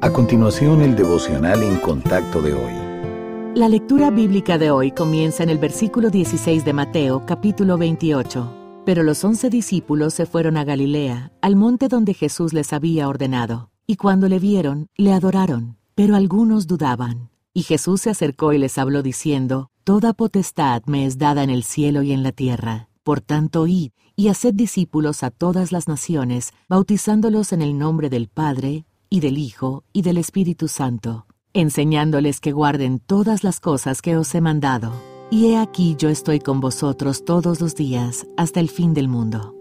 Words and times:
A 0.00 0.12
continuación, 0.12 0.80
el 0.82 0.94
devocional 0.94 1.60
en 1.60 1.76
contacto 1.80 2.40
de 2.40 2.52
hoy. 2.52 3.56
La 3.56 3.68
lectura 3.68 4.12
bíblica 4.12 4.56
de 4.56 4.70
hoy 4.70 4.92
comienza 4.92 5.42
en 5.42 5.50
el 5.50 5.58
versículo 5.58 6.08
16 6.08 6.64
de 6.64 6.72
Mateo, 6.72 7.26
capítulo 7.26 7.76
28. 7.76 8.82
Pero 8.86 9.02
los 9.02 9.24
once 9.24 9.50
discípulos 9.50 10.14
se 10.14 10.24
fueron 10.24 10.56
a 10.56 10.62
Galilea, 10.62 11.32
al 11.40 11.56
monte 11.56 11.88
donde 11.88 12.14
Jesús 12.14 12.52
les 12.52 12.72
había 12.72 13.08
ordenado. 13.08 13.70
Y 13.88 13.96
cuando 13.96 14.28
le 14.28 14.38
vieron, 14.38 14.86
le 14.96 15.12
adoraron, 15.12 15.78
pero 15.96 16.14
algunos 16.14 16.68
dudaban. 16.68 17.30
Y 17.52 17.64
Jesús 17.64 18.02
se 18.02 18.10
acercó 18.10 18.52
y 18.52 18.58
les 18.58 18.78
habló 18.78 19.02
diciendo, 19.02 19.68
Toda 19.82 20.12
potestad 20.12 20.84
me 20.86 21.06
es 21.06 21.18
dada 21.18 21.42
en 21.42 21.50
el 21.50 21.64
cielo 21.64 22.02
y 22.02 22.12
en 22.12 22.22
la 22.22 22.30
tierra. 22.30 22.88
Por 23.02 23.20
tanto, 23.20 23.66
id 23.66 23.90
y 24.14 24.28
haced 24.28 24.54
discípulos 24.54 25.24
a 25.24 25.32
todas 25.32 25.72
las 25.72 25.88
naciones, 25.88 26.52
bautizándolos 26.68 27.52
en 27.52 27.62
el 27.62 27.76
nombre 27.76 28.10
del 28.10 28.28
Padre, 28.28 28.84
y 29.10 29.20
del 29.20 29.38
Hijo, 29.38 29.84
y 29.92 30.02
del 30.02 30.18
Espíritu 30.18 30.68
Santo, 30.68 31.26
enseñándoles 31.52 32.40
que 32.40 32.52
guarden 32.52 32.98
todas 32.98 33.44
las 33.44 33.60
cosas 33.60 34.02
que 34.02 34.16
os 34.16 34.34
he 34.34 34.40
mandado. 34.40 34.92
Y 35.30 35.46
he 35.46 35.58
aquí 35.58 35.94
yo 35.98 36.08
estoy 36.08 36.40
con 36.40 36.60
vosotros 36.60 37.24
todos 37.24 37.60
los 37.60 37.74
días, 37.74 38.26
hasta 38.36 38.60
el 38.60 38.68
fin 38.68 38.94
del 38.94 39.08
mundo. 39.08 39.54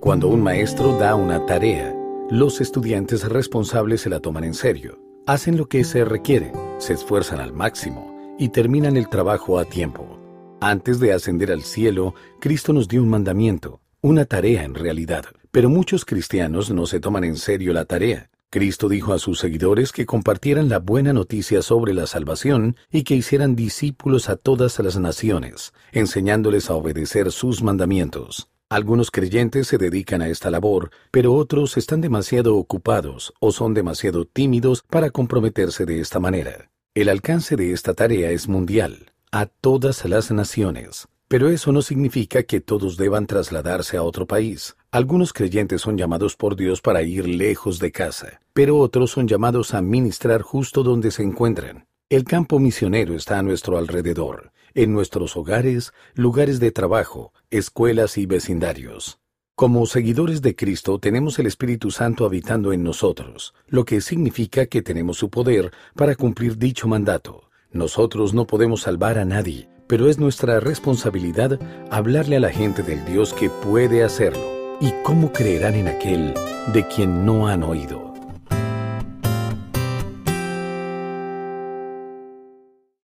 Cuando 0.00 0.28
un 0.28 0.42
maestro 0.42 0.96
da 0.98 1.14
una 1.14 1.44
tarea, 1.44 1.94
los 2.30 2.60
estudiantes 2.60 3.28
responsables 3.28 4.00
se 4.00 4.08
la 4.08 4.20
toman 4.20 4.44
en 4.44 4.54
serio, 4.54 4.98
hacen 5.26 5.56
lo 5.56 5.66
que 5.66 5.84
se 5.84 6.04
requiere, 6.04 6.52
se 6.78 6.94
esfuerzan 6.94 7.40
al 7.40 7.52
máximo 7.52 8.34
y 8.38 8.48
terminan 8.48 8.96
el 8.96 9.08
trabajo 9.08 9.58
a 9.58 9.66
tiempo. 9.66 10.18
Antes 10.62 11.00
de 11.00 11.12
ascender 11.12 11.52
al 11.52 11.62
cielo, 11.62 12.14
Cristo 12.40 12.72
nos 12.72 12.88
dio 12.88 13.02
un 13.02 13.10
mandamiento, 13.10 13.80
una 14.00 14.24
tarea 14.24 14.64
en 14.64 14.74
realidad, 14.74 15.24
pero 15.50 15.68
muchos 15.68 16.04
cristianos 16.04 16.70
no 16.70 16.86
se 16.86 17.00
toman 17.00 17.24
en 17.24 17.36
serio 17.36 17.72
la 17.72 17.84
tarea. 17.84 18.30
Cristo 18.52 18.88
dijo 18.88 19.12
a 19.12 19.20
sus 19.20 19.38
seguidores 19.38 19.92
que 19.92 20.06
compartieran 20.06 20.68
la 20.68 20.80
buena 20.80 21.12
noticia 21.12 21.62
sobre 21.62 21.94
la 21.94 22.08
salvación 22.08 22.76
y 22.90 23.04
que 23.04 23.14
hicieran 23.14 23.54
discípulos 23.54 24.28
a 24.28 24.34
todas 24.34 24.76
las 24.80 24.98
naciones, 24.98 25.72
enseñándoles 25.92 26.68
a 26.68 26.74
obedecer 26.74 27.30
sus 27.30 27.62
mandamientos. 27.62 28.50
Algunos 28.68 29.12
creyentes 29.12 29.68
se 29.68 29.78
dedican 29.78 30.20
a 30.20 30.28
esta 30.28 30.50
labor, 30.50 30.90
pero 31.12 31.34
otros 31.34 31.76
están 31.76 32.00
demasiado 32.00 32.56
ocupados 32.56 33.32
o 33.38 33.52
son 33.52 33.72
demasiado 33.72 34.24
tímidos 34.24 34.82
para 34.82 35.10
comprometerse 35.10 35.86
de 35.86 36.00
esta 36.00 36.18
manera. 36.18 36.70
El 36.92 37.08
alcance 37.08 37.54
de 37.54 37.72
esta 37.72 37.94
tarea 37.94 38.32
es 38.32 38.48
mundial, 38.48 39.12
a 39.30 39.46
todas 39.46 40.04
las 40.06 40.32
naciones. 40.32 41.06
Pero 41.28 41.48
eso 41.48 41.70
no 41.70 41.82
significa 41.82 42.42
que 42.42 42.60
todos 42.60 42.96
deban 42.96 43.28
trasladarse 43.28 43.96
a 43.96 44.02
otro 44.02 44.26
país. 44.26 44.74
Algunos 44.92 45.32
creyentes 45.32 45.82
son 45.82 45.96
llamados 45.96 46.34
por 46.34 46.56
Dios 46.56 46.80
para 46.80 47.02
ir 47.02 47.28
lejos 47.28 47.78
de 47.78 47.92
casa, 47.92 48.40
pero 48.52 48.76
otros 48.78 49.12
son 49.12 49.28
llamados 49.28 49.72
a 49.72 49.82
ministrar 49.82 50.42
justo 50.42 50.82
donde 50.82 51.12
se 51.12 51.22
encuentran. 51.22 51.86
El 52.08 52.24
campo 52.24 52.58
misionero 52.58 53.14
está 53.14 53.38
a 53.38 53.44
nuestro 53.44 53.78
alrededor, 53.78 54.50
en 54.74 54.92
nuestros 54.92 55.36
hogares, 55.36 55.92
lugares 56.14 56.58
de 56.58 56.72
trabajo, 56.72 57.32
escuelas 57.50 58.18
y 58.18 58.26
vecindarios. 58.26 59.20
Como 59.54 59.86
seguidores 59.86 60.42
de 60.42 60.56
Cristo 60.56 60.98
tenemos 60.98 61.38
el 61.38 61.46
Espíritu 61.46 61.92
Santo 61.92 62.24
habitando 62.24 62.72
en 62.72 62.82
nosotros, 62.82 63.54
lo 63.68 63.84
que 63.84 64.00
significa 64.00 64.66
que 64.66 64.82
tenemos 64.82 65.18
su 65.18 65.30
poder 65.30 65.70
para 65.94 66.16
cumplir 66.16 66.58
dicho 66.58 66.88
mandato. 66.88 67.48
Nosotros 67.70 68.34
no 68.34 68.44
podemos 68.44 68.80
salvar 68.80 69.20
a 69.20 69.24
nadie, 69.24 69.68
pero 69.86 70.08
es 70.08 70.18
nuestra 70.18 70.58
responsabilidad 70.58 71.60
hablarle 71.92 72.38
a 72.38 72.40
la 72.40 72.50
gente 72.50 72.82
del 72.82 73.04
Dios 73.04 73.32
que 73.32 73.50
puede 73.50 74.02
hacerlo. 74.02 74.49
¿Y 74.82 74.92
cómo 75.02 75.30
creerán 75.30 75.74
en 75.74 75.88
aquel 75.88 76.32
de 76.72 76.86
quien 76.86 77.26
no 77.26 77.46
han 77.46 77.62
oído? 77.62 78.09